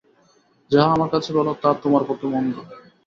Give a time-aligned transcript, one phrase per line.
[0.71, 2.55] যাহা আমার কাছে ভাল, তাহা তোমার পক্ষে মন্দ।